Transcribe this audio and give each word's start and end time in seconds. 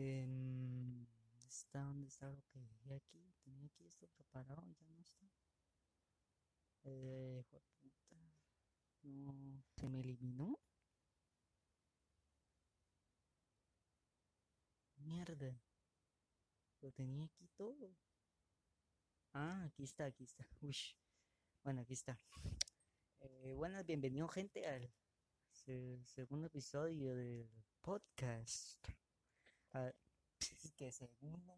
Em, 0.00 1.04
está, 1.48 1.82
¿dónde 1.82 2.06
está 2.06 2.30
lo 2.30 2.40
que 2.52 2.60
dejé 2.60 2.94
aquí? 2.94 3.34
Tenía 3.42 3.66
aquí 3.66 3.84
esto 3.84 4.06
preparado, 4.06 4.64
ya 4.78 4.86
no 4.90 5.00
está. 5.00 5.28
Eh, 6.84 7.42
puta. 7.80 8.16
No, 9.02 9.60
se 9.74 9.88
me 9.88 9.98
eliminó. 9.98 10.56
Mierda. 14.98 15.60
Lo 16.80 16.92
tenía 16.92 17.24
aquí 17.24 17.48
todo. 17.56 17.96
Ah, 19.32 19.64
aquí 19.64 19.82
está, 19.82 20.04
aquí 20.04 20.22
está. 20.22 20.46
Uy. 20.62 20.76
Bueno, 21.64 21.80
aquí 21.80 21.94
está. 21.94 22.16
Eh, 23.18 23.52
buenas, 23.54 23.84
bienvenido 23.84 24.28
gente 24.28 24.64
al 24.64 24.92
se- 25.50 26.04
segundo 26.04 26.46
episodio 26.46 27.16
del 27.16 27.50
podcast. 27.80 28.86
Ah, 29.72 29.92
que 30.76 30.92
segundo. 30.92 31.54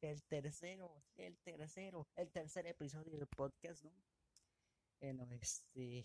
El 0.00 0.22
tercero, 0.24 1.02
el 1.16 1.36
tercero, 1.38 2.06
el 2.16 2.30
tercer 2.30 2.66
episodio 2.68 3.18
del 3.18 3.26
podcast, 3.26 3.84
¿no? 3.84 3.92
Bueno, 5.00 5.28
este. 5.30 6.04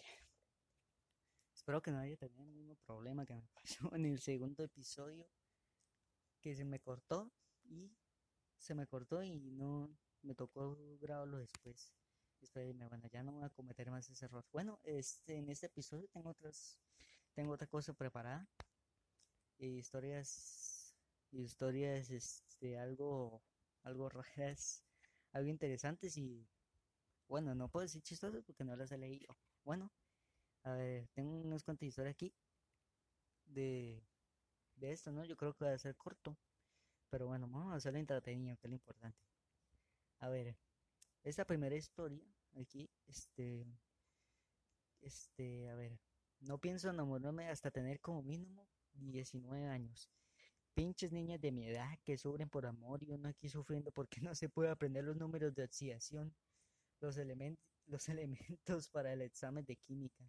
Espero 1.53 1.79
que 1.81 1.91
no 1.91 1.99
haya 1.99 2.17
tenido 2.17 2.41
el 2.43 2.49
mismo 2.49 2.75
problema 2.87 3.23
que 3.23 3.35
me 3.35 3.43
pasó 3.53 3.93
en 3.95 4.05
el 4.05 4.19
segundo 4.19 4.63
episodio, 4.63 5.29
que 6.41 6.55
se 6.55 6.65
me 6.65 6.79
cortó 6.79 7.31
y 7.63 7.91
se 8.57 8.75
me 8.75 8.87
cortó 8.87 9.23
y 9.23 9.39
no 9.51 9.89
me 10.21 10.35
tocó 10.35 10.77
grabarlo 10.99 11.37
después. 11.37 11.93
Espérenme, 12.41 12.87
bueno, 12.87 13.07
ya 13.09 13.23
no 13.23 13.33
voy 13.33 13.43
a 13.45 13.49
cometer 13.49 13.91
más 13.91 14.09
ese 14.09 14.25
error. 14.25 14.45
Bueno, 14.51 14.79
este, 14.83 15.37
en 15.37 15.49
este 15.49 15.67
episodio 15.67 16.07
tengo 16.09 16.29
otras, 16.29 16.79
tengo 17.33 17.53
otra 17.53 17.67
cosa 17.67 17.93
preparada. 17.93 18.47
eh, 19.59 19.67
historias, 19.67 20.78
historias, 21.31 22.09
este, 22.11 22.77
algo, 22.77 23.43
algo 23.83 24.09
raras, 24.09 24.83
algo 25.33 25.49
interesantes 25.49 26.17
y, 26.17 26.47
bueno, 27.27 27.55
no 27.55 27.69
puedo 27.69 27.83
decir 27.83 28.01
chistosas 28.01 28.43
porque 28.43 28.63
no 28.63 28.75
las 28.75 28.91
he 28.91 28.97
leído. 28.97 29.37
Bueno, 29.63 29.91
a 30.63 30.73
ver, 30.73 31.07
tengo 31.13 31.39
unas 31.41 31.63
cuantas 31.63 31.87
historias 31.87 32.13
aquí 32.13 32.33
de, 33.45 34.03
de 34.75 34.91
esto, 34.91 35.11
¿no? 35.11 35.25
Yo 35.25 35.37
creo 35.37 35.53
que 35.53 35.65
va 35.65 35.73
a 35.73 35.77
ser 35.77 35.95
corto, 35.95 36.37
pero 37.09 37.27
bueno, 37.27 37.47
vamos 37.47 37.73
a 37.73 37.77
hacerlo 37.77 37.99
entretenido, 37.99 38.57
que 38.57 38.67
es 38.67 38.71
lo 38.71 38.75
importante. 38.75 39.19
A 40.19 40.29
ver, 40.29 40.57
esta 41.23 41.45
primera 41.45 41.75
historia 41.75 42.23
aquí, 42.55 42.89
este, 43.07 43.65
este, 45.01 45.69
a 45.69 45.75
ver, 45.75 45.99
no 46.39 46.57
pienso 46.57 46.89
enamorarme 46.89 47.49
hasta 47.49 47.71
tener 47.71 47.99
como 47.99 48.23
mínimo 48.23 48.67
19 48.93 49.67
años. 49.67 50.09
Pinches 50.79 51.11
niñas 51.11 51.41
de 51.41 51.51
mi 51.51 51.67
edad 51.67 51.99
que 52.05 52.17
sufren 52.17 52.47
por 52.47 52.65
amor 52.65 53.03
y 53.03 53.11
uno 53.11 53.27
aquí 53.27 53.49
sufriendo 53.49 53.91
porque 53.91 54.21
no 54.31 54.33
se 54.33 54.47
puede 54.47 54.69
aprender 54.69 55.03
los 55.03 55.17
números 55.17 55.53
de 55.53 55.65
oxidación, 55.65 56.33
los 57.01 57.17
elementos, 57.17 57.61
los 57.87 58.07
elementos 58.09 58.87
para 58.89 59.11
el 59.11 59.21
examen 59.21 59.65
de 59.65 59.75
química. 59.75 60.23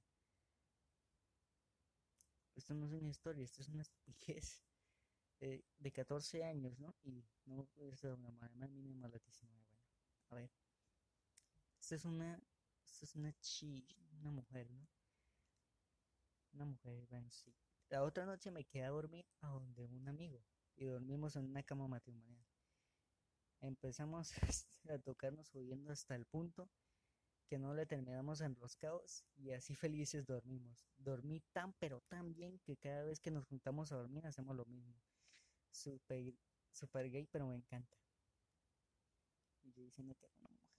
Esto 2.56 2.74
no 2.74 2.86
es 2.86 2.92
una 2.92 3.08
historia, 3.08 3.44
esto 3.44 3.62
es 3.62 3.68
una 3.68 3.82
estupidez. 3.82 4.64
eh, 5.40 5.62
de 5.78 5.92
14 5.92 6.44
años, 6.44 6.80
¿no? 6.80 6.96
Y 7.04 7.24
no 7.46 7.66
puedes 7.76 8.02
enamorarme 8.02 8.64
al 8.66 8.72
mínimo 8.72 9.06
a 9.06 9.08
los 9.08 9.22
19. 9.22 9.64
Bueno, 9.70 9.86
a 10.30 10.34
ver. 10.34 10.50
Esta 11.80 11.94
es 11.96 12.04
una, 12.04 12.40
esta 12.84 13.04
es 13.04 13.14
una 13.14 13.32
chi, 13.40 13.86
una 14.20 14.32
mujer, 14.32 14.70
¿no? 14.70 14.88
Una 16.52 16.64
mujer, 16.64 17.06
bueno, 17.08 17.28
sí. 17.30 17.52
La 17.90 18.04
otra 18.04 18.24
noche 18.24 18.52
me 18.52 18.64
quedé 18.64 18.84
a 18.84 18.90
dormir 18.90 19.26
a 19.40 19.48
donde 19.48 19.84
un 19.84 20.06
amigo 20.06 20.40
y 20.76 20.84
dormimos 20.84 21.34
en 21.34 21.46
una 21.46 21.64
cama 21.64 21.88
matrimonial. 21.88 22.46
Empezamos 23.60 24.32
a 24.88 24.98
tocarnos 25.00 25.50
jodiendo 25.50 25.90
hasta 25.90 26.14
el 26.14 26.24
punto 26.24 26.70
que 27.48 27.58
no 27.58 27.74
le 27.74 27.86
terminamos 27.86 28.42
enroscados 28.42 29.24
y 29.34 29.50
así 29.50 29.74
felices 29.74 30.24
dormimos. 30.24 30.86
Dormí 30.98 31.40
tan 31.52 31.72
pero 31.80 32.00
tan 32.02 32.32
bien 32.32 32.60
que 32.60 32.76
cada 32.76 33.02
vez 33.02 33.18
que 33.18 33.32
nos 33.32 33.44
juntamos 33.46 33.90
a 33.90 33.96
dormir 33.96 34.24
hacemos 34.24 34.54
lo 34.54 34.64
mismo. 34.66 34.94
Super, 35.72 36.32
super 36.70 37.10
gay, 37.10 37.26
pero 37.26 37.48
me 37.48 37.56
encanta. 37.56 37.96
Y 39.64 39.72
yo 39.72 39.82
diciendo 39.82 40.14
que 40.14 40.26
era 40.26 40.36
una 40.38 40.48
mujer. 40.48 40.76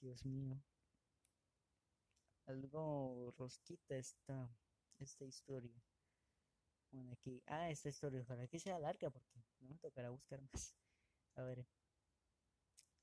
Dios 0.00 0.24
mío. 0.24 0.62
Algo 2.46 3.34
rosquita 3.36 3.96
esta, 3.96 4.48
esta 4.98 5.24
historia. 5.24 5.82
Bueno, 6.90 7.12
aquí. 7.12 7.42
Ah, 7.46 7.70
esta 7.70 7.88
historia. 7.88 8.22
Ojalá 8.22 8.46
que 8.46 8.58
sea 8.58 8.78
larga 8.78 9.10
porque 9.10 9.42
no 9.60 9.68
me 9.68 9.78
tocará 9.78 10.10
buscar 10.10 10.40
más. 10.52 10.74
A 11.34 11.42
ver. 11.42 11.66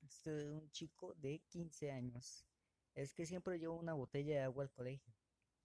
Esto 0.00 0.36
es 0.36 0.44
un 0.44 0.70
chico 0.70 1.14
de 1.14 1.40
15 1.48 1.90
años. 1.90 2.44
Es 2.94 3.14
que 3.14 3.26
siempre 3.26 3.58
llevo 3.58 3.76
una 3.76 3.94
botella 3.94 4.34
de 4.34 4.40
agua 4.42 4.64
al 4.64 4.70
colegio. 4.70 5.14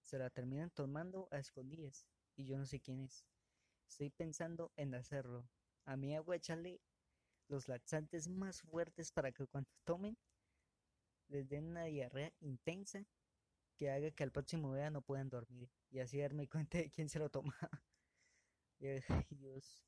Se 0.01 0.17
la 0.17 0.29
terminan 0.29 0.69
tomando 0.71 1.27
a 1.31 1.39
escondidas. 1.39 2.07
Y 2.35 2.45
yo 2.45 2.57
no 2.57 2.65
sé 2.65 2.79
quién 2.79 3.01
es. 3.01 3.25
Estoy 3.88 4.09
pensando 4.09 4.71
en 4.75 4.94
hacerlo. 4.94 5.49
A 5.85 5.95
mi 5.95 6.15
agua 6.15 6.35
echarle 6.35 6.81
los 7.47 7.67
laxantes 7.67 8.27
más 8.27 8.61
fuertes 8.61 9.11
para 9.11 9.31
que 9.31 9.47
cuando 9.47 9.69
tomen 9.85 10.17
les 11.29 11.47
den 11.49 11.65
una 11.65 11.85
diarrea 11.85 12.33
intensa 12.39 13.05
que 13.77 13.91
haga 13.91 14.11
que 14.11 14.23
al 14.23 14.31
próximo 14.31 14.75
día 14.75 14.89
no 14.89 15.01
puedan 15.01 15.29
dormir 15.29 15.69
y 15.89 15.99
así 15.99 16.19
darme 16.19 16.47
cuenta 16.47 16.79
de 16.79 16.89
quién 16.89 17.09
se 17.09 17.19
lo 17.19 17.29
toma. 17.29 17.55
Dios. 19.29 19.85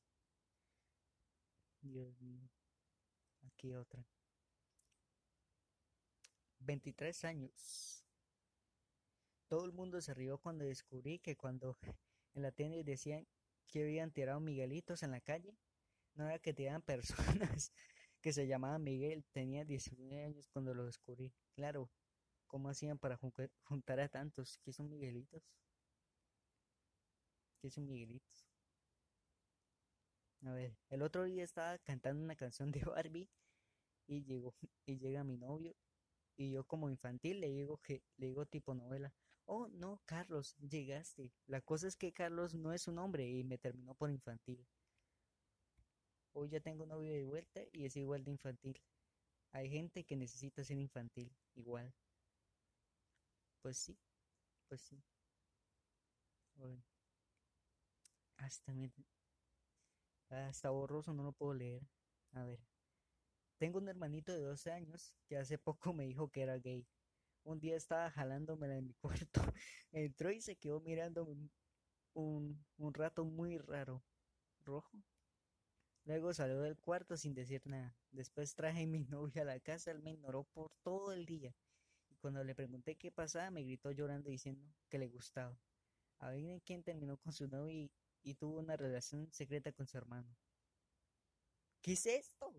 Dios 1.81 2.21
mío. 2.21 2.49
Aquí 3.41 3.73
otra. 3.73 4.05
23 6.59 7.25
años. 7.25 8.05
Todo 9.47 9.65
el 9.65 9.73
mundo 9.73 9.99
se 10.01 10.13
rió 10.13 10.37
cuando 10.37 10.65
descubrí 10.65 11.19
que 11.19 11.35
cuando 11.35 11.77
en 12.35 12.43
la 12.43 12.51
tienda 12.51 12.77
decían 12.83 13.27
que 13.67 13.83
habían 13.83 14.11
tirado 14.11 14.39
Miguelitos 14.39 15.03
en 15.03 15.11
la 15.11 15.21
calle, 15.21 15.57
no 16.15 16.27
era 16.27 16.39
que 16.39 16.53
tiraban 16.53 16.81
personas 16.83 17.71
que 18.21 18.33
se 18.33 18.47
llamaban 18.47 18.83
Miguel, 18.83 19.25
tenía 19.31 19.63
19 19.63 20.23
años 20.23 20.47
cuando 20.49 20.73
lo 20.73 20.85
descubrí. 20.85 21.33
Claro, 21.53 21.89
¿cómo 22.49 22.67
hacían 22.69 22.97
para 22.97 23.17
juntar 23.63 23.99
a 24.01 24.09
tantos? 24.09 24.57
¿Qué 24.63 24.73
son 24.73 24.89
Miguelitos? 24.89 25.43
¿Qué 27.61 27.69
son 27.69 27.87
Miguelitos? 27.87 28.49
A 30.43 30.51
ver, 30.53 30.75
el 30.89 31.01
otro 31.01 31.23
día 31.23 31.43
estaba 31.43 31.77
cantando 31.79 32.23
una 32.23 32.35
canción 32.35 32.71
de 32.71 32.83
Barbie 32.83 33.29
y 34.07 34.23
llegó 34.23 34.53
y 34.85 34.97
llega 34.97 35.23
mi 35.23 35.37
novio 35.37 35.75
y 36.37 36.51
yo 36.51 36.63
como 36.65 36.89
infantil 36.89 37.41
le 37.41 37.49
digo 37.49 37.77
que 37.79 38.03
le 38.17 38.27
digo 38.27 38.45
tipo 38.45 38.73
novela. 38.75 39.13
Oh, 39.45 39.67
no, 39.69 40.01
Carlos, 40.05 40.55
llegaste. 40.57 41.31
La 41.47 41.61
cosa 41.61 41.87
es 41.87 41.95
que 41.95 42.13
Carlos 42.13 42.53
no 42.55 42.73
es 42.73 42.87
un 42.87 42.99
hombre 42.99 43.29
y 43.29 43.43
me 43.43 43.57
terminó 43.57 43.95
por 43.95 44.11
infantil. 44.11 44.65
Hoy 46.33 46.49
ya 46.49 46.59
tengo 46.59 46.85
novio 46.85 47.11
de 47.13 47.25
vuelta 47.25 47.61
y 47.71 47.85
es 47.85 47.95
igual 47.97 48.23
de 48.23 48.31
infantil. 48.31 48.79
Hay 49.51 49.69
gente 49.69 50.03
que 50.05 50.15
necesita 50.15 50.63
ser 50.63 50.77
infantil, 50.77 51.31
igual. 51.55 51.93
Pues 53.61 53.77
sí, 53.77 53.97
pues 54.69 54.81
sí. 54.83 55.03
Hasta, 58.37 58.73
me- 58.73 58.91
hasta 60.29 60.69
borroso 60.69 61.13
no 61.13 61.23
lo 61.23 61.31
puedo 61.33 61.53
leer. 61.53 61.83
A 62.33 62.43
ver. 62.45 62.59
Tengo 63.57 63.79
un 63.79 63.89
hermanito 63.89 64.33
de 64.33 64.41
12 64.41 64.71
años 64.71 65.13
que 65.27 65.37
hace 65.37 65.57
poco 65.57 65.93
me 65.93 66.05
dijo 66.05 66.29
que 66.31 66.41
era 66.43 66.57
gay. 66.57 66.87
Un 67.43 67.59
día 67.59 67.75
estaba 67.77 68.11
jalándomela 68.11 68.77
en 68.77 68.87
mi 68.87 68.93
cuarto. 68.95 69.41
Entró 69.91 70.31
y 70.31 70.41
se 70.41 70.57
quedó 70.57 70.81
mirándome 70.81 71.31
un, 71.33 71.51
un, 72.13 72.65
un 72.77 72.93
rato 72.93 73.25
muy 73.25 73.57
raro. 73.59 74.03
¿Rojo? 74.65 75.03
Luego 76.03 76.33
salió 76.33 76.59
del 76.59 76.77
cuarto 76.77 77.15
sin 77.15 77.33
decir 77.33 77.61
nada. 77.65 77.95
Después 78.11 78.53
traje 78.53 78.83
a 78.83 78.87
mi 78.87 78.99
novia 79.05 79.43
a 79.43 79.45
la 79.45 79.59
casa, 79.61 79.91
él 79.91 80.01
me 80.01 80.11
ignoró 80.11 80.43
por 80.43 80.73
todo 80.83 81.13
el 81.13 81.25
día. 81.25 81.55
Cuando 82.19 82.43
le 82.43 82.53
pregunté 82.53 82.95
qué 82.95 83.11
pasaba, 83.11 83.49
me 83.49 83.63
gritó 83.63 83.91
llorando 83.91 84.29
diciendo 84.29 84.65
que 84.89 84.99
le 84.99 85.07
gustaba. 85.07 85.57
Adivinen 86.19 86.59
quién 86.59 86.83
terminó 86.83 87.17
con 87.17 87.31
su 87.31 87.47
novia 87.47 87.89
y, 88.21 88.35
tuvo 88.35 88.59
una 88.59 88.75
relación 88.75 89.31
secreta 89.31 89.71
con 89.71 89.87
su 89.87 89.97
hermano. 89.97 90.29
¿Qué 91.81 91.93
es 91.93 92.05
esto? 92.05 92.53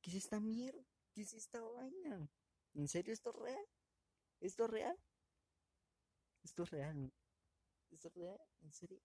¿Qué 0.00 0.10
es 0.10 0.16
esta 0.16 0.40
mierda? 0.40 0.82
¿Qué 1.12 1.22
es 1.22 1.34
esta 1.34 1.60
vaina? 1.60 2.30
¿En 2.74 2.88
serio 2.88 3.12
esto 3.12 3.30
es 3.30 3.36
real? 3.36 3.66
¿Esto 4.40 4.64
es 4.64 4.70
real? 4.70 4.98
Esto 6.44 6.62
es 6.62 6.70
real. 6.70 7.12
¿Esto 7.90 8.08
es 8.08 8.14
real? 8.14 8.40
¿En 8.62 8.72
serio? 8.72 9.02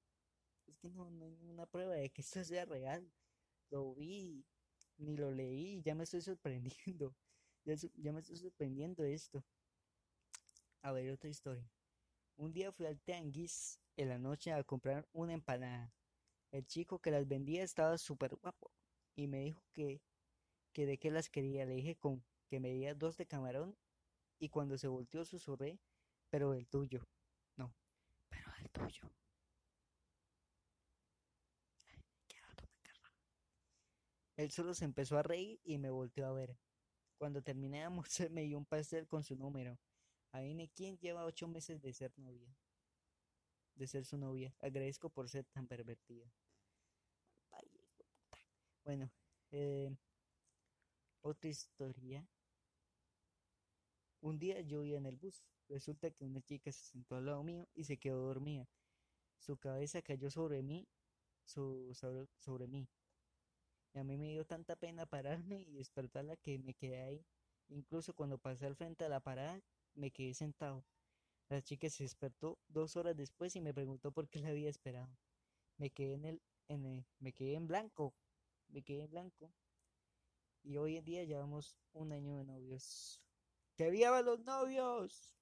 Es 0.67 0.77
que 0.77 0.89
no, 0.89 1.09
no 1.09 1.25
hay 1.25 1.31
ninguna 1.31 1.65
prueba 1.65 1.95
de 1.95 2.09
que 2.11 2.21
esto 2.21 2.43
sea 2.43 2.65
real. 2.65 3.11
Lo 3.69 3.95
vi, 3.95 4.45
ni 4.97 5.17
lo 5.17 5.31
leí, 5.31 5.81
ya 5.81 5.95
me 5.95 6.03
estoy 6.03 6.21
sorprendiendo. 6.21 7.15
Ya, 7.63 7.75
ya 7.75 8.11
me 8.11 8.21
estoy 8.21 8.37
sorprendiendo 8.37 9.03
esto. 9.03 9.45
A 10.83 10.91
ver, 10.91 11.09
otra 11.11 11.29
historia. 11.29 11.67
Un 12.37 12.53
día 12.53 12.71
fui 12.71 12.85
al 12.85 12.99
tianguis 13.01 13.79
en 13.97 14.09
la 14.09 14.19
noche 14.19 14.51
a 14.51 14.63
comprar 14.63 15.07
una 15.13 15.33
empanada. 15.33 15.93
El 16.51 16.65
chico 16.67 16.99
que 16.99 17.11
las 17.11 17.27
vendía 17.27 17.63
estaba 17.63 17.97
súper 17.97 18.35
guapo 18.35 18.71
y 19.15 19.27
me 19.27 19.39
dijo 19.41 19.63
que, 19.73 20.01
que 20.73 20.85
de 20.85 20.97
qué 20.99 21.11
las 21.11 21.29
quería. 21.29 21.65
Le 21.65 21.75
dije 21.75 21.95
con 21.97 22.23
que 22.49 22.59
medía 22.59 22.95
dos 22.95 23.17
de 23.17 23.27
camarón 23.27 23.77
y 24.39 24.49
cuando 24.49 24.77
se 24.77 24.87
volteó 24.87 25.25
susurré, 25.25 25.79
pero 26.29 26.53
el 26.53 26.67
tuyo. 26.67 27.07
No, 27.57 27.73
pero 28.29 28.51
el 28.61 28.69
tuyo. 28.71 29.11
Él 34.35 34.51
solo 34.51 34.73
se 34.73 34.83
empezó 34.83 35.17
a 35.17 35.23
reír 35.23 35.61
y 35.63 35.77
me 35.77 35.89
volteó 35.89 36.25
a 36.27 36.33
ver. 36.33 36.57
Cuando 37.17 37.41
terminé 37.41 37.81
de 37.81 37.89
me 38.31 38.43
dio 38.43 38.57
un 38.57 38.65
pastel 38.65 39.07
con 39.07 39.23
su 39.23 39.37
número. 39.37 39.77
Adivine 40.31 40.69
quién 40.69 40.97
lleva 40.97 41.25
ocho 41.25 41.47
meses 41.47 41.81
de 41.81 41.93
ser 41.93 42.11
novia. 42.17 42.55
De 43.75 43.87
ser 43.87 44.05
su 44.05 44.17
novia. 44.17 44.53
Agradezco 44.59 45.09
por 45.09 45.29
ser 45.29 45.45
tan 45.45 45.67
pervertida. 45.67 46.31
Bueno, 48.83 49.11
eh, 49.51 49.95
otra 51.21 51.49
historia. 51.49 52.27
Un 54.21 54.39
día 54.39 54.61
yo 54.61 54.83
iba 54.83 54.97
en 54.97 55.05
el 55.05 55.15
bus. 55.15 55.43
Resulta 55.67 56.11
que 56.11 56.25
una 56.25 56.41
chica 56.41 56.71
se 56.71 56.83
sentó 56.83 57.15
al 57.15 57.25
lado 57.25 57.43
mío 57.43 57.67
y 57.73 57.83
se 57.85 57.97
quedó 57.97 58.25
dormida. 58.25 58.67
Su 59.37 59.57
cabeza 59.57 60.01
cayó 60.01 60.29
sobre 60.29 60.61
mí, 60.61 60.87
sobre 61.45 62.67
mí. 62.67 62.87
Y 63.93 63.99
a 63.99 64.03
mí 64.03 64.17
me 64.17 64.29
dio 64.29 64.45
tanta 64.45 64.75
pena 64.75 65.05
pararme 65.05 65.61
y 65.61 65.73
despertarla 65.73 66.37
que 66.37 66.59
me 66.59 66.73
quedé 66.73 67.01
ahí. 67.01 67.25
Incluso 67.69 68.13
cuando 68.13 68.37
pasé 68.37 68.65
al 68.65 68.75
frente 68.75 69.03
de 69.03 69.09
la 69.09 69.19
parada, 69.19 69.61
me 69.95 70.11
quedé 70.11 70.33
sentado. 70.33 70.85
La 71.49 71.61
chica 71.61 71.89
se 71.89 72.03
despertó 72.03 72.59
dos 72.69 72.95
horas 72.95 73.15
después 73.17 73.55
y 73.55 73.61
me 73.61 73.73
preguntó 73.73 74.11
por 74.11 74.29
qué 74.29 74.39
la 74.39 74.49
había 74.49 74.69
esperado. 74.69 75.09
Me 75.77 75.89
quedé 75.89 76.13
en 76.15 76.25
el, 76.25 76.41
en 76.67 76.85
el- 76.85 77.05
me 77.19 77.33
quedé 77.33 77.55
en 77.55 77.67
blanco, 77.67 78.15
me 78.69 78.83
quedé 78.83 79.03
en 79.03 79.11
blanco. 79.11 79.53
Y 80.63 80.77
hoy 80.77 80.97
en 80.97 81.05
día 81.05 81.23
llevamos 81.23 81.77
un 81.93 82.11
año 82.11 82.37
de 82.37 82.45
novios. 82.45 83.21
¡Que 83.75 83.89
vivan 83.89 84.25
los 84.25 84.39
novios! 84.41 85.35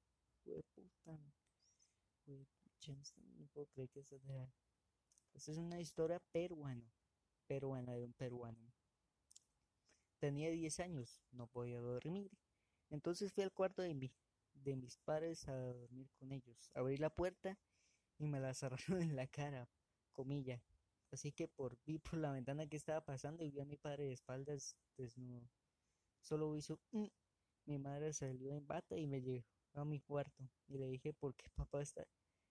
Jueputa. 0.43 1.19
Juepucha, 2.25 2.93
no 3.37 3.47
puedo 3.47 3.67
que 3.89 3.99
eso 3.99 4.17
sea- 4.19 4.49
Esta 5.33 5.51
es 5.51 5.57
una 5.57 5.79
historia 5.81 6.19
peruana, 6.31 6.91
peruana 7.47 7.93
de 7.93 8.05
un 8.05 8.13
peruano. 8.13 8.73
Tenía 10.19 10.49
10 10.51 10.79
años, 10.79 11.21
no 11.31 11.47
podía 11.47 11.79
dormir. 11.79 12.29
Entonces 12.89 13.31
fui 13.33 13.43
al 13.43 13.51
cuarto 13.51 13.81
de, 13.81 13.93
mi, 13.95 14.11
de 14.63 14.75
mis 14.75 14.97
padres 14.97 15.47
a 15.47 15.55
dormir 15.55 16.09
con 16.19 16.31
ellos. 16.31 16.69
Abrí 16.75 16.97
la 16.97 17.09
puerta 17.09 17.57
y 18.19 18.27
me 18.27 18.39
la 18.39 18.53
cerraron 18.53 19.01
en 19.13 19.15
la 19.15 19.27
cara, 19.27 19.69
comilla. 20.13 20.61
Así 21.11 21.31
que 21.31 21.47
por 21.47 21.77
vi 21.85 21.99
por 21.99 22.19
la 22.19 22.31
ventana 22.31 22.67
que 22.67 22.77
estaba 22.77 23.01
pasando 23.01 23.43
y 23.43 23.51
vi 23.51 23.59
a 23.61 23.65
mi 23.65 23.77
padre 23.77 24.05
de 24.05 24.13
espaldas 24.13 24.75
desnudo. 24.97 25.49
Solo 26.21 26.55
hizo 26.55 26.79
"Mm". 26.91 27.07
Mi 27.65 27.77
madre 27.79 28.13
salió 28.13 28.55
en 28.55 28.67
bata 28.67 28.97
y 28.97 29.07
me 29.07 29.21
llevó 29.21 29.45
a 29.75 29.85
mi 29.85 29.99
cuarto 30.01 30.49
y 30.67 30.77
le 30.77 30.87
dije, 30.87 31.13
¿por 31.13 31.35
qué 31.35 31.49
papá 31.55 31.81
está, 31.81 32.05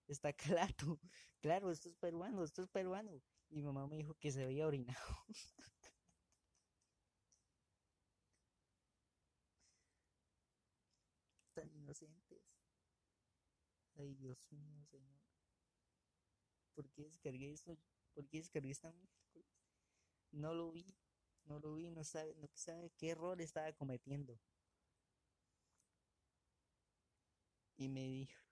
está 0.08 0.32
calato? 0.32 1.00
Claro, 1.42 1.70
esto 1.70 1.88
es 1.90 1.96
peruano, 1.96 2.44
esto 2.44 2.62
es 2.62 2.68
peruano. 2.68 3.12
Y 3.50 3.56
mi 3.56 3.62
mamá 3.62 3.86
me 3.86 3.96
dijo 3.96 4.14
que 4.16 4.32
se 4.32 4.44
había 4.44 4.66
orinado. 4.66 5.00
Tan 11.54 11.68
inocentes. 11.88 12.42
Ay, 13.96 14.14
Dios 14.14 14.38
mío, 14.50 14.84
Señor. 14.90 15.20
¿Por 16.74 16.88
qué 16.90 17.04
descargué 17.04 17.52
esto? 17.52 17.76
¿Por 18.14 18.28
qué 18.28 18.38
descargué 18.38 18.70
esta 18.70 18.92
miércoles? 18.92 19.46
No 20.30 20.54
lo 20.54 20.70
vi, 20.70 20.94
no 21.44 21.58
lo 21.58 21.74
vi, 21.74 21.90
no 21.90 22.04
sabe, 22.04 22.34
no 22.36 22.48
sabe 22.54 22.90
qué 22.98 23.10
error 23.10 23.40
estaba 23.40 23.72
cometiendo. 23.72 24.38
Y 27.76 27.88
me 27.88 28.02
dijo, 28.02 28.42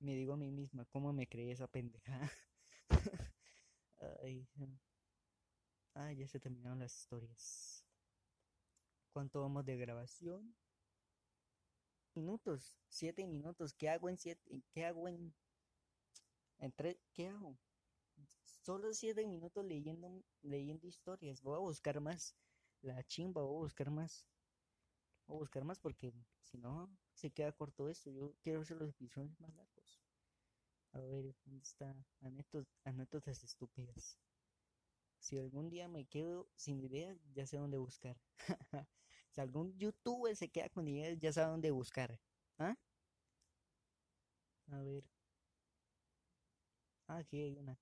me 0.00 0.14
digo 0.14 0.34
a 0.34 0.36
mí 0.36 0.50
misma, 0.50 0.84
¿cómo 0.86 1.12
me 1.12 1.26
creí 1.26 1.50
esa 1.50 1.66
pendejada? 1.66 2.30
Ay, 4.22 4.46
ah, 5.94 6.12
ya 6.12 6.28
se 6.28 6.40
terminaron 6.40 6.78
las 6.80 6.94
historias. 6.94 7.84
¿Cuánto 9.12 9.40
vamos 9.40 9.64
de 9.64 9.76
grabación? 9.76 10.54
Minutos, 12.14 12.76
siete 12.88 13.26
minutos. 13.26 13.74
¿Qué 13.74 13.88
hago 13.88 14.08
en 14.08 14.16
siete? 14.16 14.62
¿Qué 14.70 14.84
hago 14.84 15.08
en, 15.08 15.34
en 16.58 16.72
tres? 16.72 16.96
¿Qué 17.12 17.28
hago? 17.28 17.58
Solo 18.62 18.92
siete 18.94 19.26
minutos 19.26 19.64
leyendo, 19.64 20.22
leyendo 20.42 20.86
historias. 20.86 21.42
Voy 21.42 21.56
a 21.56 21.58
buscar 21.58 22.00
más. 22.00 22.36
La 22.82 23.02
chimba, 23.02 23.42
voy 23.42 23.56
a 23.56 23.64
buscar 23.64 23.90
más. 23.90 24.26
Voy 25.26 25.36
a 25.36 25.40
buscar 25.40 25.64
más 25.64 25.80
porque 25.80 26.12
si 26.42 26.56
no 26.56 26.88
se 27.14 27.32
queda 27.32 27.52
corto 27.52 27.88
esto. 27.88 28.10
Yo 28.10 28.34
quiero 28.42 28.60
hacer 28.60 28.76
los 28.76 28.90
episodios 28.90 29.38
más 29.40 29.52
largos. 29.54 30.00
A 30.92 31.00
ver, 31.00 31.34
¿dónde 31.44 31.64
está? 31.64 31.96
Anécdotas, 32.84 33.42
estúpidas. 33.42 34.18
Si 35.18 35.38
algún 35.38 35.68
día 35.68 35.88
me 35.88 36.04
quedo 36.06 36.48
sin 36.54 36.80
ideas, 36.80 37.18
ya 37.32 37.46
sé 37.46 37.56
dónde 37.56 37.78
buscar. 37.78 38.16
Si 39.34 39.40
algún 39.40 39.76
youtuber 39.78 40.36
se 40.36 40.48
queda 40.50 40.68
con 40.70 40.88
ideas, 40.88 41.18
ya 41.18 41.32
sabe 41.32 41.50
dónde 41.52 41.70
buscar. 41.70 42.20
¿Ah? 42.58 42.76
A 44.70 44.82
ver. 44.82 45.04
Ah, 47.08 47.18
aquí 47.18 47.40
hay 47.42 47.56
una. 47.56 47.78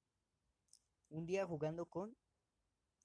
Un 1.08 1.26
día 1.26 1.46
jugando 1.46 1.86
con, 1.86 2.16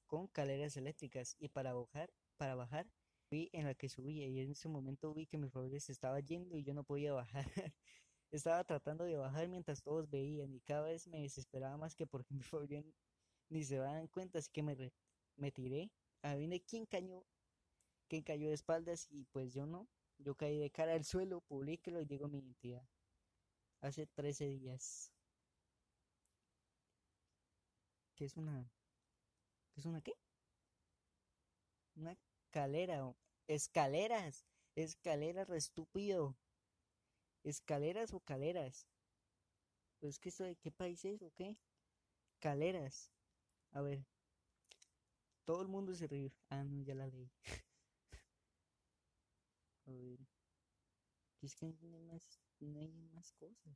con 0.07 0.27
caleras 0.27 0.77
eléctricas 0.77 1.35
y 1.39 1.49
para 1.49 1.73
bajar, 1.73 2.13
para 2.37 2.55
bajar, 2.55 2.91
vi 3.31 3.49
en 3.53 3.65
la 3.65 3.75
que 3.75 3.89
subía 3.89 4.27
y 4.27 4.39
en 4.41 4.51
ese 4.51 4.69
momento 4.69 5.13
vi 5.13 5.27
que 5.27 5.37
mi 5.37 5.49
favor 5.49 5.79
se 5.81 5.91
estaba 5.91 6.19
yendo 6.21 6.57
y 6.57 6.63
yo 6.63 6.73
no 6.73 6.83
podía 6.85 7.13
bajar. 7.13 7.45
Estaba 8.31 8.63
tratando 8.65 9.05
de 9.05 9.17
bajar 9.17 9.47
mientras 9.49 9.81
todos 9.83 10.09
veían 10.09 10.53
y 10.55 10.61
cada 10.61 10.83
vez 10.89 11.07
me 11.07 11.21
desesperaba 11.21 11.77
más 11.77 11.95
que 11.95 12.07
porque 12.07 12.33
mi 12.35 12.43
favor 12.43 12.67
ni 13.49 13.63
se 13.63 13.77
daban 13.77 14.07
cuenta, 14.07 14.39
así 14.39 14.49
que 14.51 14.63
me, 14.63 14.75
re- 14.75 14.93
me 15.35 15.51
tiré. 15.51 15.91
Adivine 16.21 16.61
quién 16.63 16.85
cayó, 16.85 17.27
quién 18.07 18.23
cayó 18.23 18.47
de 18.49 18.55
espaldas 18.55 19.07
y 19.09 19.25
pues 19.25 19.53
yo 19.53 19.65
no. 19.65 19.87
Yo 20.19 20.35
caí 20.35 20.57
de 20.57 20.71
cara 20.71 20.93
al 20.93 21.05
suelo, 21.05 21.41
publíquelo 21.41 22.01
y 22.01 22.05
digo 22.05 22.27
mi 22.27 22.39
identidad. 22.39 22.87
Hace 23.81 24.07
13 24.07 24.45
días. 24.47 25.11
¿Qué 28.15 28.25
es 28.25 28.35
una? 28.35 28.71
¿Qué 29.73 29.81
es 29.81 29.85
una 29.85 30.01
qué? 30.01 30.13
Una 31.95 32.17
calera. 32.49 33.13
Escaleras. 33.47 34.45
Escaleras, 34.75 35.49
estúpido. 35.49 36.35
¿Escaleras 37.43 38.13
o 38.13 38.19
caleras? 38.19 38.87
Pues 39.99 40.19
que 40.19 40.29
esto 40.29 40.43
de 40.43 40.55
qué 40.55 40.71
país 40.71 41.05
es 41.05 41.21
o 41.21 41.31
qué? 41.31 41.57
Caleras. 42.39 43.11
A 43.71 43.81
ver, 43.81 44.05
todo 45.45 45.61
el 45.61 45.67
mundo 45.67 45.95
se 45.95 46.07
ríe. 46.07 46.33
Ah, 46.49 46.63
no, 46.63 46.81
ya 46.81 46.93
la 46.95 47.07
leí. 47.07 47.31
Ver, 49.87 50.19
es 51.41 51.55
que 51.55 51.65
no 51.65 51.95
hay 51.97 52.03
más, 52.03 52.39
no 52.59 52.79
hay 52.79 52.91
más 53.11 53.33
cosas. 53.33 53.75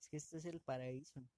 Es 0.00 0.08
que 0.08 0.16
este 0.16 0.38
es 0.38 0.46
el 0.46 0.60
paraíso. 0.60 1.28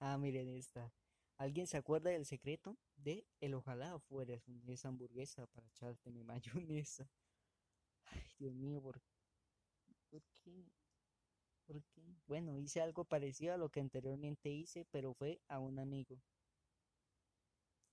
Ah, 0.00 0.16
miren 0.18 0.48
esta. 0.48 0.92
¿Alguien 1.38 1.66
se 1.66 1.76
acuerda 1.76 2.10
del 2.10 2.26
secreto 2.26 2.76
de 2.96 3.26
el 3.40 3.54
ojalá 3.54 3.98
fueras 4.00 4.42
esa 4.66 4.88
hamburguesa 4.88 5.46
para 5.46 5.66
echarte 5.68 6.10
mi 6.10 6.24
mayonesa? 6.24 7.08
Ay, 8.06 8.22
Dios 8.38 8.54
mío, 8.54 8.80
¿por, 8.82 9.00
por 10.10 10.22
qué? 10.44 10.66
Bueno, 12.26 12.58
hice 12.58 12.80
algo 12.80 13.04
parecido 13.04 13.54
a 13.54 13.56
lo 13.56 13.68
que 13.70 13.80
anteriormente 13.80 14.50
hice, 14.50 14.86
pero 14.90 15.14
fue 15.14 15.40
a 15.48 15.58
un 15.58 15.78
amigo 15.78 16.20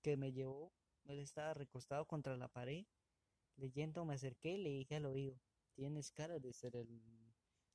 que 0.02 0.16
me 0.16 0.32
llevó, 0.32 0.72
él 1.04 1.18
estaba 1.18 1.54
recostado 1.54 2.06
contra 2.06 2.36
la 2.36 2.48
pared, 2.48 2.84
leyendo, 3.56 4.04
me 4.04 4.14
acerqué 4.14 4.52
y 4.52 4.58
le 4.62 4.70
dije 4.70 4.96
al 4.96 5.06
oído, 5.06 5.38
tienes 5.74 6.12
cara 6.12 6.38
de 6.38 6.52
ser 6.52 6.76
el 6.76 6.88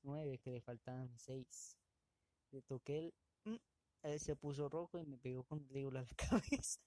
9 0.03 0.39
que 0.39 0.51
le 0.51 0.61
faltaban 0.61 1.17
6. 1.17 1.77
Le 2.51 2.61
toqué 2.61 2.99
el... 2.99 3.13
mm, 3.45 3.55
él 4.03 4.19
se 4.19 4.35
puso 4.35 4.69
rojo 4.69 4.99
y 4.99 5.05
me 5.05 5.17
pegó 5.17 5.43
con 5.43 5.65
el 5.73 5.87
a 5.97 6.01
la 6.01 6.07
cabeza. 6.15 6.79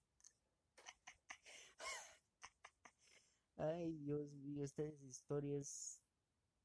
Ay, 3.59 3.93
Dios 3.99 4.33
mío, 4.33 4.63
estas 4.65 5.03
historias 5.03 6.01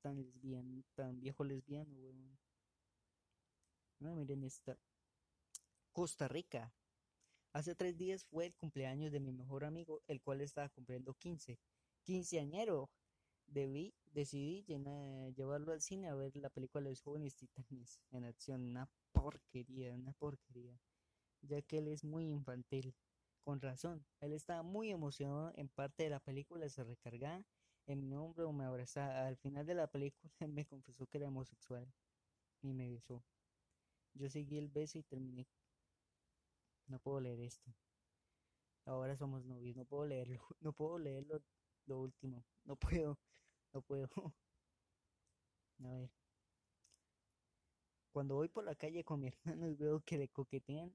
tan 0.01 0.21
lesbian, 0.21 0.83
tan 0.95 1.19
viejo 1.19 1.43
lesbiano, 1.43 1.95
weón. 1.95 2.37
Miren 3.99 4.43
esta. 4.43 4.77
Costa 5.91 6.27
Rica. 6.27 6.73
Hace 7.53 7.75
tres 7.75 7.97
días 7.97 8.25
fue 8.25 8.45
el 8.45 8.55
cumpleaños 8.55 9.11
de 9.11 9.19
mi 9.19 9.31
mejor 9.31 9.63
amigo, 9.63 10.01
el 10.07 10.21
cual 10.21 10.41
estaba 10.41 10.69
cumpliendo 10.69 11.13
15. 11.13 11.59
Quinceañero. 12.03 12.89
debí, 13.47 13.93
decidí 14.05 14.63
llevarlo 15.35 15.73
al 15.73 15.81
cine 15.81 16.07
a 16.07 16.15
ver 16.15 16.35
la 16.37 16.49
película 16.49 16.83
de 16.83 16.91
los 16.91 17.01
jóvenes 17.01 17.35
titanes 17.35 17.99
en 18.11 18.23
acción. 18.23 18.63
Una 18.63 18.89
porquería, 19.11 19.93
una 19.93 20.13
porquería. 20.13 20.79
Ya 21.41 21.61
que 21.61 21.79
él 21.79 21.89
es 21.89 22.03
muy 22.03 22.25
infantil. 22.25 22.95
Con 23.43 23.59
razón, 23.59 24.05
él 24.19 24.33
estaba 24.33 24.63
muy 24.63 24.91
emocionado 24.91 25.51
en 25.55 25.67
parte 25.67 26.03
de 26.03 26.09
la 26.09 26.19
película, 26.19 26.69
se 26.69 26.83
recargaba 26.83 27.43
en 27.91 28.07
mi 28.07 28.15
hombro 28.15 28.49
o 28.49 28.53
me 28.53 28.65
abrazaba. 28.65 29.27
Al 29.27 29.37
final 29.37 29.65
de 29.65 29.75
la 29.75 29.87
película 29.87 30.31
me 30.47 30.65
confesó 30.65 31.07
que 31.07 31.17
era 31.17 31.27
homosexual 31.27 31.87
y 32.61 32.73
me 32.73 32.89
besó. 32.89 33.23
Yo 34.13 34.29
seguí 34.29 34.57
el 34.57 34.69
beso 34.69 34.99
y 34.99 35.03
terminé. 35.03 35.47
No 36.87 36.99
puedo 36.99 37.19
leer 37.19 37.39
esto. 37.39 37.73
Ahora 38.85 39.15
somos 39.15 39.45
novios, 39.45 39.75
no 39.75 39.85
puedo 39.85 40.05
leerlo, 40.05 40.39
no 40.59 40.73
puedo 40.73 40.99
leerlo 40.99 41.41
lo 41.85 41.99
último, 41.99 42.45
no 42.63 42.75
puedo, 42.75 43.17
no 43.73 43.81
puedo. 43.81 44.09
A 45.83 45.87
ver. 45.87 46.09
Cuando 48.11 48.35
voy 48.35 48.47
por 48.49 48.63
la 48.63 48.75
calle 48.75 49.03
con 49.03 49.19
mi 49.21 49.27
hermano 49.27 49.67
y 49.67 49.73
veo 49.75 50.01
que 50.01 50.17
le 50.17 50.27
coquetean, 50.29 50.93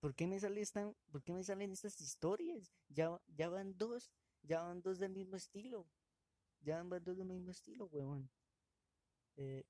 ¿por 0.00 0.14
qué 0.14 0.26
me 0.26 0.40
sale 0.40 0.60
esta, 0.60 0.92
por 1.10 1.22
qué 1.22 1.32
me 1.32 1.44
salen 1.44 1.72
estas 1.72 2.00
historias? 2.00 2.72
Ya, 2.88 3.20
ya 3.28 3.48
van 3.48 3.76
dos, 3.78 4.10
ya 4.50 4.62
van 4.62 4.82
dos 4.82 4.98
del 4.98 5.12
mismo 5.12 5.36
estilo. 5.36 5.86
Ya 6.60 6.82
van 6.82 7.04
dos 7.04 7.16
del 7.16 7.28
mismo 7.28 7.52
estilo, 7.52 7.86
huevón. 7.86 8.28
Eh, 9.36 9.64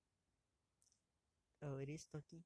a 1.61 1.69
ver 1.69 1.91
esto 1.91 2.17
aquí. 2.17 2.43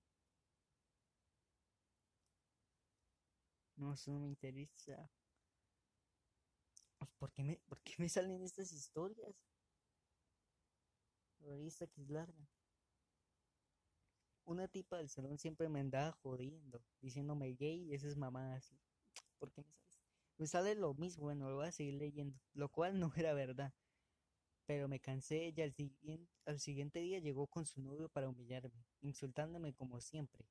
No, 3.76 3.92
eso 3.94 4.10
no 4.10 4.18
me 4.18 4.28
interesa. 4.28 5.08
Pues, 6.98 7.10
¿Por 7.18 7.32
qué 7.32 7.44
me, 7.44 7.56
por 7.68 7.80
qué 7.82 7.94
me 7.98 8.08
salen 8.08 8.42
estas 8.42 8.72
historias? 8.72 9.36
A 11.38 11.46
ver 11.46 11.60
esta 11.60 11.86
que 11.86 12.02
es 12.02 12.08
larga. 12.10 12.48
Una 14.44 14.66
tipa 14.66 14.96
del 14.96 15.08
salón 15.08 15.38
siempre 15.38 15.68
me 15.68 15.78
andaba 15.78 16.10
jodiendo, 16.10 16.82
diciéndome 17.00 17.54
gay 17.54 17.84
y 17.84 17.94
esas 17.94 18.16
mamadas. 18.16 18.74
¿Por 19.38 19.52
qué 19.52 19.62
me 19.62 19.72
sale? 19.72 19.83
Me 20.38 20.46
sale 20.46 20.74
lo 20.76 20.94
mismo, 20.94 21.24
bueno, 21.24 21.48
lo 21.50 21.56
voy 21.56 21.66
a 21.66 21.72
seguir 21.72 21.94
leyendo, 21.94 22.38
lo 22.52 22.68
cual 22.68 22.98
no 23.00 23.12
era 23.16 23.34
verdad. 23.34 23.72
Pero 24.66 24.88
me 24.88 25.00
cansé 25.00 25.52
y 25.56 25.62
al 25.62 25.72
siguiente, 25.74 26.30
al 26.46 26.60
siguiente 26.60 27.00
día 27.00 27.18
llegó 27.20 27.46
con 27.46 27.66
su 27.66 27.82
novio 27.82 28.08
para 28.08 28.28
humillarme, 28.28 28.84
insultándome 29.02 29.74
como 29.74 30.00
siempre. 30.00 30.46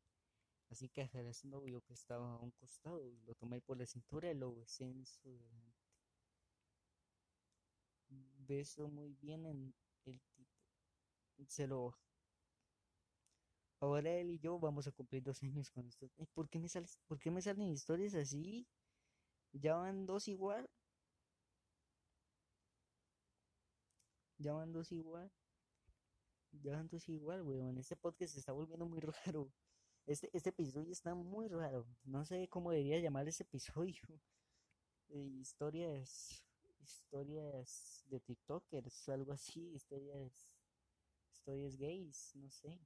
Así 0.69 0.89
que 0.89 1.03
agarré 1.03 1.29
a 1.29 1.33
su 1.33 1.47
novio 1.47 1.81
que 1.81 1.93
estaba 1.93 2.33
a 2.33 2.39
un 2.39 2.51
costado 2.51 3.01
lo 3.25 3.35
tomé 3.35 3.61
por 3.61 3.77
la 3.77 3.85
cintura 3.85 4.31
y 4.31 4.35
lo 4.35 4.55
besé 4.55 4.85
en 4.85 5.05
su 5.05 5.29
delante. 5.37 5.77
Beso 8.47 8.87
muy 8.87 9.13
bien 9.21 9.45
en 9.45 9.73
el 10.05 10.21
tipo. 10.21 10.45
Se 11.47 11.67
lo 11.67 11.95
Ahora 13.79 14.09
él 14.09 14.31
y 14.31 14.39
yo 14.39 14.57
vamos 14.57 14.87
a 14.87 14.91
cumplir 14.91 15.21
dos 15.21 15.43
años 15.43 15.69
con 15.69 15.85
esto. 15.85 16.09
¿Por 16.33 16.49
qué 16.49 16.57
me 16.57 16.67
sales, 16.69 16.97
por 17.07 17.19
qué 17.19 17.29
me 17.29 17.39
salen 17.41 17.69
historias 17.69 18.15
así? 18.15 18.65
Ya 19.53 19.75
van 19.75 20.05
dos 20.05 20.27
igual. 20.27 20.67
Ya 24.38 24.53
van 24.53 24.72
dos 24.74 24.91
igual. 24.91 25.31
Ya 26.51 26.74
van 26.74 26.88
dos 26.88 27.07
igual, 27.10 27.41
weón. 27.43 27.77
Este 27.77 27.95
podcast 27.95 28.33
se 28.33 28.39
está 28.39 28.51
volviendo 28.51 28.86
muy 28.86 29.00
raro. 29.25 29.51
Este, 30.05 30.29
este 30.33 30.50
episodio 30.50 30.91
está 30.91 31.15
muy 31.15 31.48
raro. 31.48 31.86
No 32.03 32.25
sé 32.25 32.48
cómo 32.50 32.72
debería 32.72 33.00
llamar 33.00 33.27
ese 33.27 33.43
episodio. 33.43 34.01
historias. 35.10 36.43
Historias 36.81 38.03
de 38.10 38.19
TikTokers, 38.19 39.10
algo 39.10 39.31
así. 39.31 39.72
Historias. 39.74 40.53
Historias 41.31 41.77
gays, 41.77 42.31
no 42.36 42.50
sé. 42.50 42.79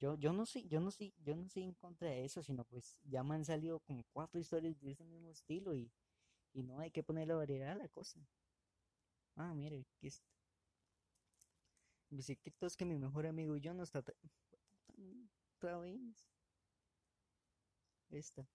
Yo, 0.00 0.14
yo 0.16 0.32
no 0.32 0.46
sé, 0.46 0.66
yo 0.68 0.80
no 0.80 0.90
sé, 0.90 1.12
yo 1.24 1.36
no 1.36 1.48
sé 1.48 1.60
en 1.60 1.74
contra 1.74 2.08
de 2.08 2.24
eso, 2.24 2.42
sino 2.42 2.64
pues 2.64 3.00
ya 3.04 3.22
me 3.24 3.34
han 3.34 3.44
salido 3.44 3.80
como 3.80 4.04
cuatro 4.12 4.40
historias 4.40 4.80
de 4.80 4.92
ese 4.92 5.04
mismo 5.04 5.30
estilo 5.30 5.74
y, 5.74 5.90
y 6.52 6.62
no 6.62 6.78
hay 6.80 6.90
que 6.90 7.02
ponerle 7.02 7.34
variedad 7.34 7.72
a 7.72 7.76
la 7.76 7.88
cosa. 7.88 8.20
Ah, 9.36 9.54
mire, 9.54 9.86
aquí 9.96 10.08
está. 10.08 10.26
Que 12.10 12.66
es 12.66 12.76
que 12.76 12.84
mi 12.84 12.98
mejor 12.98 13.26
amigo 13.26 13.56
y 13.56 13.60
yo 13.60 13.72
nos 13.72 13.88
está 13.88 14.00
otra 14.00 15.78
vez. 15.78 16.26
Esta. 18.10 18.46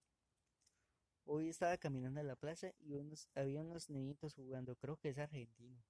Hoy 1.26 1.50
estaba 1.50 1.76
caminando 1.76 2.20
a 2.20 2.22
la 2.22 2.34
plaza 2.36 2.72
y 2.80 2.94
unos, 2.94 3.28
había 3.34 3.60
unos 3.60 3.90
niñitos 3.90 4.34
jugando, 4.34 4.74
creo 4.76 4.96
que 4.96 5.10
es 5.10 5.18
argentino. 5.18 5.82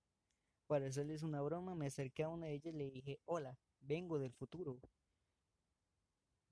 Para 0.67 0.87
hacerles 0.87 1.23
una 1.23 1.43
broma, 1.43 1.75
me 1.75 1.87
acerqué 1.87 2.25
a 2.25 2.29
una 2.31 2.47
de 2.47 2.55
ellas 2.55 2.75
y 2.75 2.79
le 2.79 2.91
dije, 2.91 3.21
hola, 3.27 3.59
vengo 3.81 4.19
del 4.19 4.33
futuro 4.33 4.81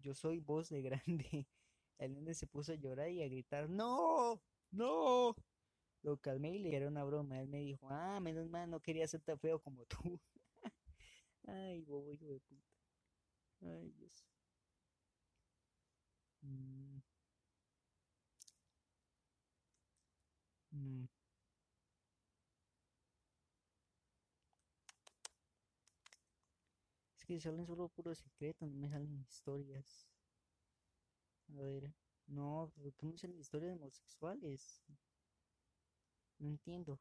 yo 0.03 0.15
soy 0.15 0.39
voz 0.41 0.69
de 0.71 0.83
grande. 0.83 1.49
El 1.99 2.15
nene 2.15 2.35
se 2.35 2.47
puso 2.47 2.73
a 2.73 2.77
llorar 2.77 3.11
y 3.11 3.23
a 3.23 3.29
gritar, 3.29 3.69
¡No! 3.71 4.43
¡No! 4.73 5.37
Lo 6.03 6.19
calmé 6.19 6.53
y 6.57 6.59
le 6.61 6.77
era 6.77 6.89
una 6.89 7.05
broma. 7.05 7.41
Él 7.41 7.49
me 7.49 7.61
dijo, 7.61 7.89
ah, 7.91 8.21
menos 8.21 8.49
mal, 8.49 8.71
no 8.71 8.81
quería 8.81 9.09
ser 9.09 9.23
tan 9.23 9.39
feo 9.39 9.61
como 9.61 9.85
tú. 9.87 10.21
Ay, 11.47 11.83
bobo 11.83 12.13
hijo 12.13 12.27
de 12.27 12.41
puta. 12.41 12.67
Ay, 13.63 13.93
Dios. 13.93 14.25
Mm. 16.45 17.01
Mm. 20.75 21.07
Que 27.37 27.41
salen 27.41 27.67
solo 27.67 27.89
puros 27.89 28.19
secretos, 28.19 28.69
no 28.71 28.77
me 28.77 28.91
salen 28.91 29.19
historias. 29.19 30.07
A 31.49 31.55
ver, 31.55 31.91
no, 32.27 32.71
¿por 32.75 32.93
qué 32.95 33.07
me 33.07 33.17
salen 33.17 33.41
historias 33.41 33.71
de 33.71 33.81
homosexuales? 33.81 34.83
No 36.39 36.49
entiendo. 36.49 37.01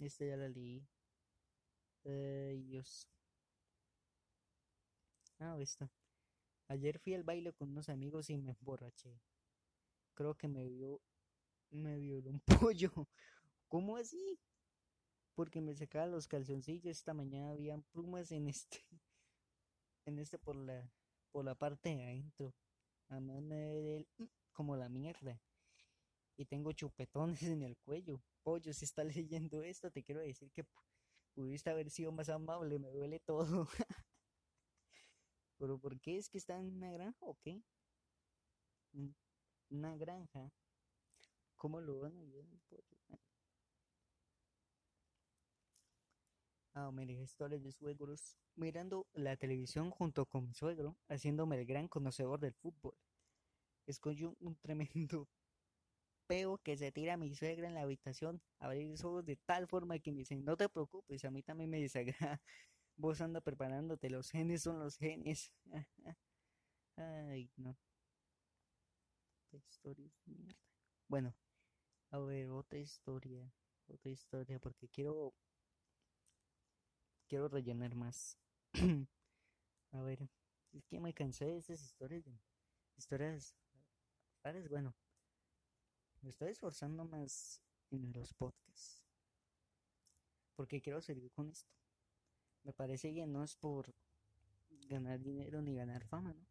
Esta 0.00 0.24
ya 0.24 0.36
la 0.36 0.48
leí. 0.48 0.84
Ay, 2.04 2.62
Dios. 2.62 3.08
Ah, 5.38 5.56
esta. 5.60 5.88
Ayer 6.68 6.98
fui 6.98 7.14
al 7.14 7.22
baile 7.22 7.52
con 7.52 7.70
unos 7.70 7.88
amigos 7.88 8.30
y 8.30 8.36
me 8.38 8.52
emborraché. 8.52 9.20
Creo 10.14 10.34
que 10.34 10.48
me 10.48 10.68
vio, 10.68 11.00
me 11.70 11.98
violó 11.98 12.30
un 12.30 12.40
pollo. 12.72 13.08
¿Cómo 13.68 13.96
así? 13.96 14.40
Porque 15.34 15.60
me 15.60 15.74
sacaba 15.74 16.06
los 16.06 16.28
calzoncillos. 16.28 16.96
Esta 16.96 17.14
mañana 17.14 17.50
habían 17.50 17.82
plumas 17.82 18.30
en 18.32 18.48
este, 18.48 18.78
en 20.06 20.18
este 20.18 20.38
por 20.38 20.56
la, 20.56 20.90
por 21.32 21.44
la 21.44 21.54
parte 21.54 21.90
de 21.90 22.02
adentro. 22.02 22.54
A 23.08 23.20
de 23.20 24.06
mm, 24.18 24.24
como 24.52 24.76
la 24.76 24.88
mierda. 24.88 25.40
Y 26.36 26.46
tengo 26.46 26.72
chupetones 26.72 27.42
en 27.42 27.62
el 27.62 27.76
cuello. 27.78 28.20
Pollo, 28.42 28.72
si 28.72 28.84
está 28.84 29.04
leyendo 29.04 29.62
esto, 29.62 29.90
te 29.90 30.02
quiero 30.02 30.20
decir 30.20 30.50
que 30.52 30.66
pudiste 31.34 31.70
haber 31.70 31.90
sido 31.90 32.12
más 32.12 32.28
amable, 32.28 32.78
me 32.78 32.90
duele 32.90 33.20
todo. 33.20 33.68
Pero 35.58 35.78
¿por 35.78 36.00
qué 36.00 36.18
es 36.18 36.28
que 36.28 36.38
está 36.38 36.58
en 36.58 36.74
una 36.76 36.90
granja 36.92 37.26
o 37.26 37.36
qué? 37.42 37.62
Una 39.70 39.96
granja. 39.96 40.52
¿Cómo 41.56 41.80
lo 41.80 42.00
van 42.00 42.16
a 42.16 42.20
ayudar 42.20 42.46
mire, 46.92 47.14
historias 47.14 47.62
de 47.62 47.72
suegros. 47.72 48.36
Mirando 48.56 49.06
la 49.14 49.36
televisión 49.36 49.90
junto 49.90 50.26
con 50.26 50.46
mi 50.46 50.54
suegro, 50.54 50.96
haciéndome 51.08 51.58
el 51.58 51.66
gran 51.66 51.88
conocedor 51.88 52.40
del 52.40 52.54
fútbol. 52.54 52.94
Escogió 53.86 54.36
un 54.40 54.56
tremendo 54.56 55.28
peo 56.26 56.58
que 56.58 56.76
se 56.76 56.92
tira 56.92 57.14
a 57.14 57.16
mi 57.16 57.34
suegra 57.34 57.68
en 57.68 57.74
la 57.74 57.82
habitación, 57.82 58.40
abrir 58.58 58.88
los 58.88 59.04
ojos 59.04 59.24
de 59.24 59.36
tal 59.36 59.66
forma 59.68 59.98
que 59.98 60.12
me 60.12 60.18
dicen, 60.20 60.44
no 60.44 60.56
te 60.56 60.68
preocupes, 60.68 61.24
a 61.24 61.30
mí 61.30 61.42
también 61.42 61.70
me 61.70 61.80
desagrada. 61.80 62.40
Vos 62.96 63.20
anda 63.20 63.40
preparándote, 63.40 64.10
los 64.10 64.30
genes 64.30 64.62
son 64.62 64.78
los 64.78 64.96
genes. 64.96 65.52
Ay, 66.96 67.50
no. 67.56 67.76
Historia 69.52 70.10
mierda. 70.26 70.58
Bueno, 71.08 71.34
a 72.10 72.18
ver, 72.18 72.50
otra 72.50 72.78
historia. 72.78 73.50
Otra 73.88 74.10
historia, 74.10 74.58
porque 74.58 74.88
quiero 74.88 75.34
quiero 77.34 77.48
rellenar 77.48 77.96
más. 77.96 78.38
A 79.90 80.02
ver, 80.02 80.30
es 80.72 80.86
que 80.86 81.00
me 81.00 81.12
cansé 81.12 81.46
de 81.46 81.58
esas 81.58 81.82
historias, 81.82 82.22
historias 82.96 83.56
raras. 84.44 84.68
Bueno, 84.68 84.94
me 86.22 86.30
estoy 86.30 86.52
esforzando 86.52 87.04
más 87.04 87.60
en 87.90 88.12
los 88.12 88.32
podcasts. 88.34 89.02
Porque 90.54 90.80
quiero 90.80 91.00
seguir 91.00 91.28
con 91.32 91.50
esto. 91.50 91.72
Me 92.62 92.72
parece 92.72 93.12
que 93.12 93.26
no 93.26 93.42
es 93.42 93.56
por 93.56 93.92
ganar 94.88 95.20
dinero 95.20 95.60
ni 95.60 95.74
ganar 95.74 96.04
fama, 96.04 96.34
¿no? 96.34 96.46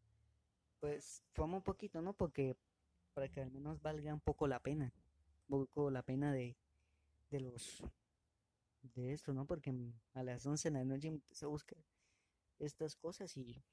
Pues 0.81 1.23
fama 1.31 1.55
un 1.55 1.63
poquito, 1.63 2.01
¿no? 2.01 2.11
Porque 2.11 2.57
para 3.13 3.29
que 3.29 3.39
al 3.39 3.51
menos 3.51 3.81
valga 3.81 4.13
un 4.13 4.19
poco 4.19 4.49
la 4.49 4.59
pena. 4.59 4.91
Un 5.47 5.65
poco 5.65 5.89
la 5.89 6.03
pena 6.03 6.33
de, 6.33 6.57
de 7.29 7.39
los 7.39 7.81
de 8.83 9.13
esto, 9.13 9.33
¿no? 9.33 9.45
Porque 9.45 9.71
mm, 9.71 9.93
a 10.13 10.23
las 10.23 10.45
11 10.45 10.69
de 10.69 10.77
la 10.77 10.85
noche 10.85 11.07
empecé 11.07 11.45
a 11.45 11.49
buscar 11.49 11.77
estas 12.59 12.95
cosas 12.95 13.35
y, 13.37 13.63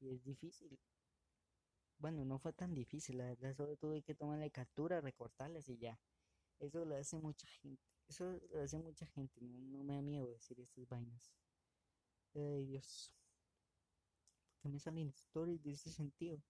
es 0.00 0.22
difícil. 0.24 0.78
Bueno, 1.98 2.24
no 2.24 2.38
fue 2.38 2.52
tan 2.52 2.74
difícil, 2.74 3.18
la 3.18 3.26
verdad, 3.26 3.54
solo 3.54 3.76
tuve 3.76 4.02
que 4.02 4.14
tomarle 4.14 4.50
captura, 4.50 5.00
recortarlas 5.00 5.68
y 5.68 5.78
ya. 5.78 5.98
Eso 6.58 6.84
lo 6.84 6.96
hace 6.96 7.16
mucha 7.16 7.46
gente. 7.46 7.82
Eso 8.08 8.38
lo 8.50 8.62
hace 8.62 8.78
mucha 8.78 9.06
gente, 9.06 9.40
no, 9.40 9.82
me 9.82 9.94
da 9.94 10.02
miedo 10.02 10.26
decir 10.26 10.60
estas 10.60 10.86
vainas. 10.88 11.32
Ay, 12.34 12.66
Dios. 12.66 13.12
¿Por 14.50 14.60
qué 14.60 14.68
me 14.68 14.78
salen 14.78 15.08
stories 15.08 15.62
de 15.62 15.70
este 15.70 15.90
sentido? 15.90 16.42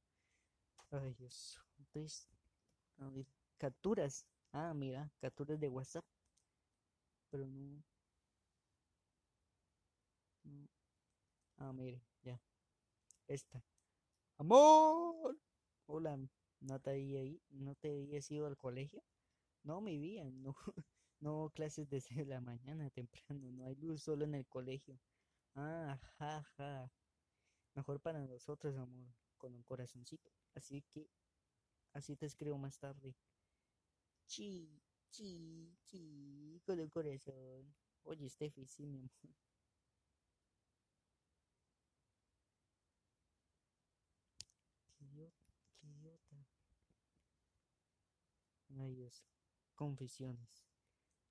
Ay, 0.91 1.15
Dios. 1.15 1.61
Entonces, 1.79 2.29
capturas. 3.59 4.27
Ah, 4.53 4.75
mira, 4.75 5.13
capturas 5.21 5.61
de 5.61 5.69
WhatsApp. 5.69 6.05
Pero 7.35 7.49
no. 7.49 7.83
Ah, 11.59 11.73
mire, 11.73 12.01
ya. 12.23 12.41
Esta. 13.29 13.65
Amor. 14.39 15.39
Hola, 15.87 16.19
¿no 16.61 16.81
te 16.81 16.91
había 16.91 17.21
ahí? 17.21 17.43
¿No 17.51 17.75
te 17.77 17.91
habías 17.91 18.31
ido 18.31 18.47
al 18.47 18.57
colegio? 18.57 19.03
No, 19.65 19.81
mi 19.81 19.99
vida, 19.99 20.25
no. 20.31 20.57
No 21.21 21.51
clases 21.55 21.91
desde 21.91 22.27
la 22.27 22.41
mañana 22.41 22.91
temprano, 22.91 23.51
no 23.53 23.65
hay 23.67 23.77
luz 23.77 24.03
solo 24.03 24.25
en 24.25 24.35
el 24.35 24.47
colegio. 24.47 25.01
Ah, 25.55 25.99
ja, 26.19 26.45
ja. 26.59 26.93
Mejor 27.75 28.01
para 28.01 28.27
nosotros, 28.27 28.77
amor, 28.77 29.09
con 29.39 29.55
un 29.55 29.63
corazoncito. 29.65 30.31
Así 30.55 30.83
que, 30.93 31.09
así 31.95 32.17
te 32.17 32.27
escribo 32.27 32.59
más 32.59 32.79
tarde. 32.79 33.15
Chi, 34.27 34.83
chi, 35.15 35.73
chi, 35.85 36.61
con 36.67 36.81
el 36.81 36.91
corazón. 36.91 37.73
Oye, 38.03 38.29
Steffi, 38.29 38.67
sí, 38.67 38.85
mi 38.87 38.99
amor. 38.99 39.11
Qué 44.99 45.05
idiota, 45.05 45.53
qué 45.81 45.87
idiota. 45.87 46.37
Ay, 48.81 48.95
Dios. 48.95 49.25
Confesiones. 49.77 50.67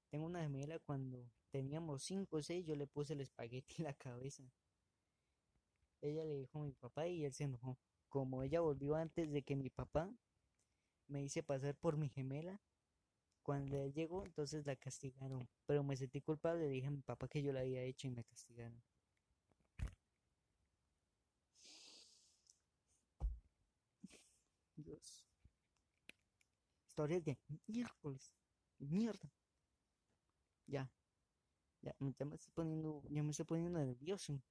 Tengo 0.09 0.25
una 0.27 0.41
gemela 0.41 0.79
cuando 0.79 1.29
teníamos 1.51 2.03
cinco 2.03 2.37
o 2.37 2.41
seis, 2.41 2.65
yo 2.65 2.75
le 2.75 2.87
puse 2.87 3.13
el 3.13 3.21
espagueti 3.21 3.75
en 3.79 3.85
la 3.85 3.93
cabeza. 3.93 4.43
Ella 6.01 6.23
le 6.23 6.35
dijo 6.37 6.59
a 6.59 6.63
mi 6.63 6.71
papá 6.73 7.07
y 7.07 7.25
él 7.25 7.33
se 7.33 7.45
enojó. 7.45 7.77
Como 8.07 8.43
ella 8.43 8.61
volvió 8.61 8.95
antes 8.95 9.31
de 9.31 9.43
que 9.43 9.55
mi 9.55 9.69
papá 9.69 10.09
me 11.07 11.23
hice 11.23 11.43
pasar 11.43 11.75
por 11.75 11.97
mi 11.97 12.09
gemela, 12.09 12.61
cuando 13.43 13.83
él 13.83 13.93
llegó, 13.93 14.23
entonces 14.25 14.65
la 14.65 14.75
castigaron. 14.75 15.47
Pero 15.67 15.83
me 15.83 15.95
sentí 15.97 16.21
culpable, 16.21 16.61
le 16.63 16.69
dije 16.69 16.87
a 16.87 16.91
mi 16.91 17.01
papá 17.01 17.27
que 17.27 17.43
yo 17.43 17.53
la 17.53 17.61
había 17.61 17.83
hecho 17.83 18.07
y 18.07 18.11
me 18.11 18.23
castigaron. 18.23 18.81
Dios. 24.75 25.25
Historias 26.89 27.23
de 27.23 27.37
miércoles. 27.67 28.33
Mierda. 28.79 29.29
Ya, 30.67 30.89
ya, 31.81 31.95
ya 31.99 32.25
me 32.25 32.35
estoy 32.35 32.51
poniendo, 32.53 33.03
ya 33.09 33.23
me 33.23 33.31
estoy 33.31 33.45
poniendo 33.45 33.79
nervioso. 33.79 34.41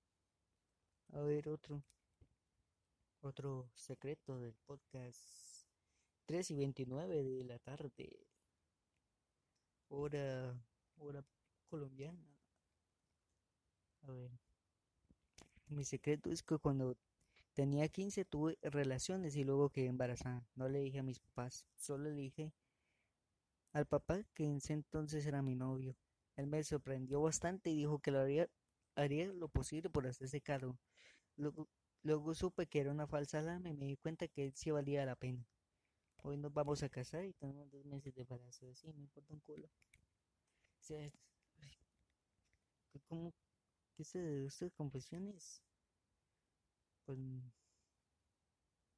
A 1.13 1.21
ver, 1.21 1.49
otro, 1.49 1.83
otro 3.23 3.71
secreto 3.75 4.39
del 4.39 4.55
podcast. 4.67 5.67
3 6.27 6.51
y 6.51 6.55
29 6.57 7.23
de 7.23 7.45
la 7.45 7.59
tarde. 7.59 8.27
Hora, 9.95 10.57
colombiana. 11.69 12.19
A 14.09 14.13
ver. 14.13 14.31
Mi 15.69 15.85
secreto 15.85 16.31
es 16.31 16.43
que 16.43 16.57
cuando 16.57 16.97
tenía 17.53 17.89
15 17.89 18.25
tuve 18.25 18.59
relaciones 18.63 19.37
y 19.37 19.45
luego 19.45 19.69
quedé 19.69 19.89
embarazada. 19.89 20.47
No 20.55 20.69
le 20.71 20.79
dije 20.79 21.01
a 21.01 21.03
mis 21.03 21.21
papás, 21.21 21.67
solo 21.77 22.05
le 22.05 22.17
dije 22.17 22.53
al 23.75 23.85
papá 23.85 24.23
que 24.33 24.45
en 24.45 24.57
ese 24.57 24.73
entonces 24.73 25.27
era 25.27 25.43
mi 25.43 25.55
novio. 25.57 25.95
Él 26.37 26.47
me 26.47 26.65
sorprendió 26.65 27.21
bastante 27.21 27.69
y 27.69 27.77
dijo 27.77 27.99
que 27.99 28.11
lo 28.13 28.21
haría, 28.21 28.49
haría 28.95 29.27
lo 29.27 29.49
posible 29.49 29.91
por 29.91 30.07
hacerse 30.07 30.41
cargo. 30.41 30.79
Luego, 31.37 31.69
luego 32.03 32.35
supe 32.35 32.67
que 32.67 32.81
era 32.81 32.91
una 32.91 33.07
falsa 33.07 33.41
alarma 33.41 33.69
y 33.69 33.75
me 33.75 33.87
di 33.87 33.97
cuenta 33.99 34.27
que 34.29 34.45
él 34.45 34.55
sí 34.55 34.71
valía 34.71 35.05
la 35.05 35.17
pena. 35.17 35.47
Hoy 36.23 36.37
nos 36.37 36.53
vamos 36.53 36.83
a 36.83 36.89
casar 36.89 37.25
y 37.27 37.33
tenemos 37.35 37.71
dos 37.71 37.85
meses 37.85 38.15
de 38.15 38.23
embarazo. 38.23 38.67
Así 38.71 38.93
me 38.93 39.03
importa 39.03 39.35
un 39.35 39.41
culo. 39.41 39.69
O 40.81 40.83
sea, 40.85 41.11
¿cómo 43.09 43.35
qué 43.97 44.05
se 44.05 44.19
de 44.21 44.47
estas 44.47 44.73
confesiones? 44.73 45.63
Pues, 47.05 47.19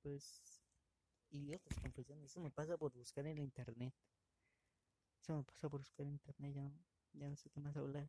pues, 0.02 0.42
idiotas 1.30 1.78
confesiones. 1.80 2.26
Eso 2.32 2.40
me 2.40 2.50
pasa 2.50 2.76
por 2.78 2.92
buscar 2.94 3.26
en 3.26 3.36
la 3.36 3.42
internet. 3.42 3.94
Eso 5.20 5.34
me 5.36 5.42
pasa 5.42 5.68
por 5.68 5.80
buscar 5.80 6.06
en 6.06 6.12
internet, 6.12 6.54
ya 6.54 6.70
ya 7.14 7.28
no 7.28 7.34
sé 7.36 7.50
qué 7.50 7.60
más 7.60 7.76
hablar. 7.76 8.08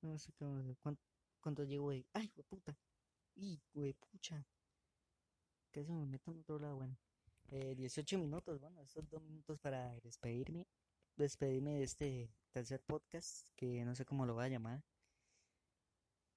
No 0.00 0.16
sé 0.18 0.32
qué 0.32 0.44
más- 0.46 0.64
cuánto, 0.80 1.02
cuánto 1.42 1.62
llevo 1.64 1.90
de... 1.90 2.06
¡Ay, 2.14 2.28
puta! 2.48 2.78
¡Y, 3.34 3.58
pucha! 4.10 4.46
Casi 5.76 5.92
me 5.92 6.06
meto 6.06 6.30
en 6.30 6.38
otro 6.38 6.58
lado, 6.58 6.76
bueno. 6.76 6.96
Eh, 7.50 7.74
18 7.74 8.18
minutos, 8.18 8.58
bueno, 8.62 8.80
estos 8.80 9.06
dos 9.10 9.22
minutos 9.22 9.58
para 9.60 9.94
despedirme. 10.00 10.66
Despedirme 11.16 11.72
de 11.74 11.82
este 11.82 12.30
tercer 12.50 12.80
podcast, 12.80 13.50
que 13.56 13.84
no 13.84 13.94
sé 13.94 14.06
cómo 14.06 14.24
lo 14.24 14.32
voy 14.32 14.46
a 14.46 14.48
llamar. 14.48 14.82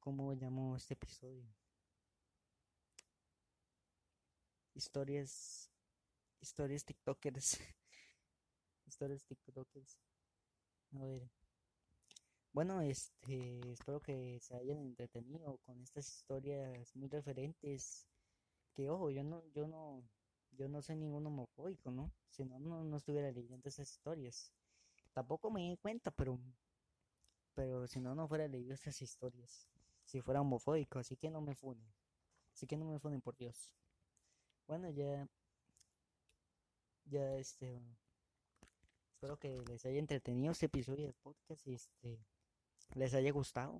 ¿Cómo 0.02 0.34
llamo 0.34 0.76
este 0.76 0.96
episodio? 0.96 1.48
Historias, 4.74 5.72
historias 6.42 6.84
TikTokers. 6.84 7.60
Historias 8.88 9.24
TikTokers. 9.24 9.98
A 10.96 11.06
ver. 11.06 11.32
Bueno, 12.52 12.82
este, 12.82 13.72
espero 13.72 14.02
que 14.02 14.38
se 14.42 14.58
hayan 14.58 14.80
entretenido 14.80 15.60
con 15.60 15.80
estas 15.82 16.10
historias 16.10 16.94
muy 16.94 17.08
referentes. 17.08 18.09
Que 18.80 18.90
ojo, 18.90 19.10
yo 19.12 19.26
no, 19.26 19.44
yo 19.54 19.68
no, 19.68 20.02
yo 20.52 20.70
no 20.70 20.82
soy 20.82 20.96
ningún 20.96 21.28
homofóbico, 21.28 21.92
¿no? 21.92 22.14
Si 22.30 22.46
no, 22.46 22.62
no, 22.62 22.96
estuviera 22.96 23.30
leyendo 23.30 23.68
esas 23.68 23.92
historias. 23.92 24.54
Tampoco 25.12 25.52
me 25.52 25.70
di 25.70 25.76
cuenta, 25.76 26.12
pero, 26.12 26.40
pero 27.54 27.88
si 27.88 28.00
no, 28.00 28.16
no 28.16 28.26
fuera 28.30 28.48
leído 28.48 28.74
estas 28.74 29.02
historias. 29.02 29.68
Si 30.06 30.22
fuera 30.22 30.40
homofóbico, 30.40 30.98
así 30.98 31.18
que 31.18 31.30
no 31.30 31.42
me 31.42 31.56
funen. 31.56 31.94
Así 32.54 32.68
que 32.68 32.78
no 32.78 32.86
me 32.86 33.00
funen, 33.00 33.20
por 33.20 33.36
Dios. 33.36 33.74
Bueno, 34.66 34.90
ya, 34.92 35.28
ya, 37.04 37.36
este, 37.36 37.82
espero 39.12 39.36
que 39.36 39.62
les 39.68 39.86
haya 39.86 40.00
entretenido 40.00 40.54
este 40.54 40.68
episodio 40.68 41.04
del 41.04 41.16
podcast 41.16 41.68
y 41.68 41.74
este, 41.74 42.18
les 42.96 43.14
haya 43.14 43.34
gustado. 43.34 43.78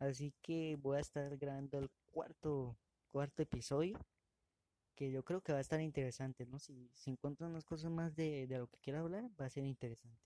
Así 0.00 0.34
que 0.42 0.74
voy 0.74 0.96
a 0.96 1.02
estar 1.02 1.36
grabando 1.36 1.78
el 1.78 1.88
cuarto, 2.10 2.76
cuarto 3.12 3.42
episodio, 3.42 3.98
que 4.96 5.12
yo 5.12 5.22
creo 5.22 5.42
que 5.42 5.52
va 5.52 5.58
a 5.58 5.62
estar 5.62 5.80
interesante, 5.80 6.46
¿no? 6.46 6.58
Si, 6.58 6.90
si 6.94 7.10
encuentro 7.10 7.46
unas 7.46 7.64
cosas 7.64 7.90
más 7.90 8.16
de, 8.16 8.46
de 8.46 8.58
lo 8.58 8.66
que 8.66 8.78
quiero 8.80 9.00
hablar, 9.00 9.30
va 9.40 9.46
a 9.46 9.50
ser 9.50 9.64
interesante. 9.64 10.18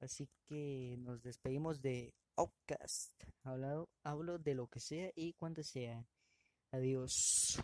Así 0.00 0.28
que 0.46 0.96
nos 0.98 1.22
despedimos 1.22 1.80
de 1.80 2.12
Outcast. 2.36 3.24
Hablado, 3.44 3.88
hablo 4.02 4.38
de 4.38 4.54
lo 4.54 4.66
que 4.66 4.80
sea 4.80 5.10
y 5.14 5.32
cuando 5.34 5.62
sea. 5.62 6.06
Adiós. 6.70 7.58